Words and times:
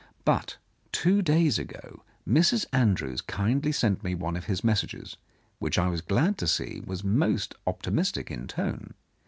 But 0.25 0.57
two 0.91 1.21
days 1.21 1.59
ago 1.59 2.01
Mrs. 2.27 2.65
Andrews 2.73 3.21
kindly 3.21 3.71
sent 3.71 4.03
me 4.03 4.15
one 4.15 4.35
of 4.35 4.45
his 4.45 4.63
messages, 4.63 5.17
which 5.59 5.77
I 5.77 5.89
was 5.89 6.01
glad 6.01 6.39
to 6.39 6.47
see 6.47 6.81
was 6.83 7.03
most 7.03 7.53
optimistic 7.67 8.31
in 8.31 8.47
tone. 8.47 8.95